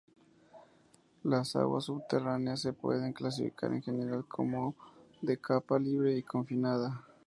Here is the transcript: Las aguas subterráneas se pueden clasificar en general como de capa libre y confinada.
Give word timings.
Las 1.21 1.55
aguas 1.55 1.83
subterráneas 1.83 2.59
se 2.61 2.73
pueden 2.73 3.13
clasificar 3.13 3.71
en 3.71 3.83
general 3.83 4.25
como 4.25 4.73
de 5.21 5.37
capa 5.37 5.77
libre 5.77 6.17
y 6.17 6.23
confinada. 6.23 7.05